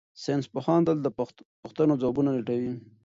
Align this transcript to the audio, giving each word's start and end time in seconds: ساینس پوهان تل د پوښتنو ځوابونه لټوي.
ساینس 0.23 0.45
پوهان 0.53 0.81
تل 0.87 0.97
د 1.01 1.07
پوښتنو 1.61 1.93
ځوابونه 2.01 2.29
لټوي. 2.37 2.73